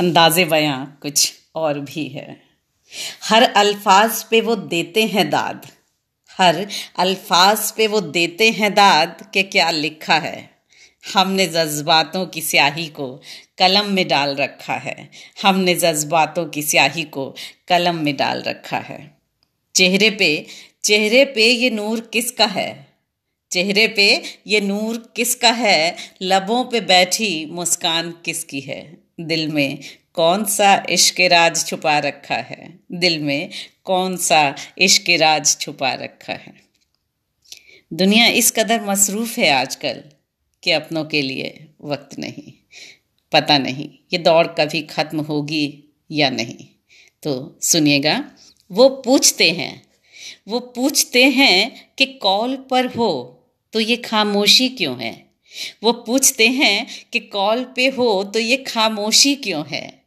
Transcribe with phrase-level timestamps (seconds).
[0.00, 2.40] अंदाजे बयां कुछ और भी है।
[3.24, 5.66] हर अल्फाज पे वो देते हैं दाद।
[6.38, 10.50] हर अल्फाज पे वो देते हैं दाद के क्या लिखा है।
[11.14, 13.20] हमने जज्बातों की स्याही को
[13.58, 15.10] कलम में डाल रखा है।
[15.42, 17.34] हमने जज्बातों की स्याही को
[17.68, 19.18] कलम में डाल रखा है।
[19.74, 20.46] चेहरे पे
[20.84, 22.86] चेहरे पे ये नूर किसका है?
[23.50, 25.96] चेहरे पे ये नूर किसका है?
[26.22, 29.07] लबों पे बैठी मुस्कान किसकी है?
[29.18, 29.78] दिल में
[30.14, 32.78] कौन सा इश्क राज छुपा रखा है?
[32.92, 33.50] दिल में
[33.84, 36.54] कौन सा इश्क राज छुपा रखा है?
[37.92, 40.02] दुनिया इस कदर मसरूफ है आजकल
[40.62, 42.52] कि अपनों के लिए वक्त नहीं,
[43.32, 46.66] पता नहीं ये दौड़ कभी ख़त्म होगी या नहीं।
[47.22, 48.24] तो सुनिएगा,
[48.70, 49.82] वो पूछते हैं,
[50.48, 53.10] वो पूछते हैं कि कॉल पर हो
[53.72, 55.27] तो ये खामोशी क्यों है?
[55.82, 60.02] वो पूछते हैं कि कॉल पे हो तो ये खामोशी क्यों है?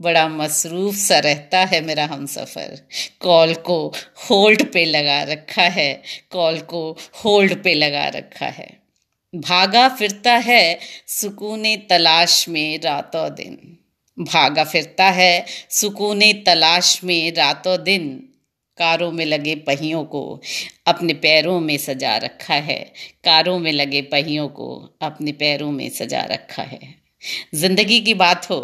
[0.00, 2.88] बड़ा मसरूफ सा रहता है मेरा हम सफ़र
[3.20, 3.92] कॉल को
[4.30, 8.82] होल्ड पे लगा रखा है। कॉल को होल्ड पे लगा रखा है।
[9.34, 13.78] भागा फिरता है सुकून तलाश में रातों दिन।
[14.18, 18.33] भागा फिरता है सुकून तलाश में रातों दिन।
[18.78, 20.40] कारों में लगे पहियों को
[20.86, 22.78] अपने पैरों में सजा रखा है।
[23.24, 24.68] कारों में लगे पहियों को
[25.02, 26.80] अपने पैरों में सजा रखा है।
[27.54, 28.58] ज़िंदगी की बात हो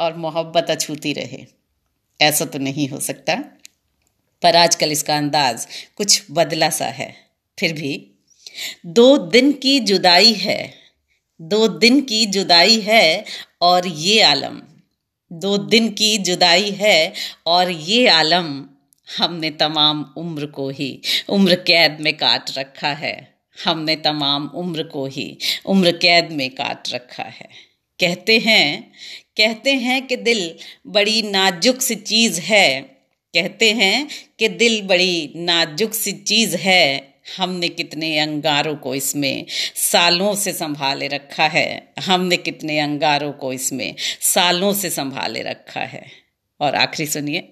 [0.00, 1.44] और मोहब्बत अछूती रहे,
[2.20, 3.34] ऐसा तो नहीं हो सकता।
[4.42, 7.14] पर आजकल इसका अंदाज कुछ बदला सा है।
[7.58, 8.10] फिर भी,
[8.86, 10.74] दो दिन की जुदाई है,
[11.40, 13.24] दो दिन की जुदाई है
[13.62, 14.60] और ये आलम,
[15.30, 17.12] दो दिन की जुदाई है
[17.46, 18.58] और ये आलम
[19.16, 23.34] हमने तमाम उम्र को ही, उम्र कैद में काट रखा है।
[23.64, 27.48] हमने तमाम उम्र को ही, उम्र कैद में काट रखा है।
[28.00, 28.92] कहते हैं
[29.36, 30.54] कहते हैं कि दिल
[30.86, 32.80] बड़ी नाजुक सी चीज़ है।
[33.34, 40.34] कहते हैं कि दिल बड़ी नाजुक सी चीज़ है। हमने कितने अंगारों को इसमें सालों
[40.34, 46.06] से संभाले रखा है। हमने कितने अंगारों को इसमें सालों से संभाले रखा है।
[46.60, 47.48] और आखिरी सुनिए।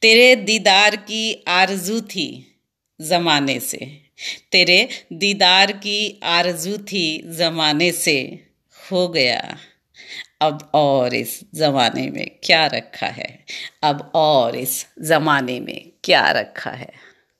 [0.00, 2.56] तेरे दीदार की आरज़ू थी
[3.00, 4.02] ज़माने से।
[4.52, 8.44] तेरे दीदार की आरज़ू थी ज़माने से
[8.92, 9.56] हो गया।
[10.40, 13.44] अब और इस ज़माने में क्या रखा है?
[13.82, 17.09] अब और इस ज़माने में क्या रखा है?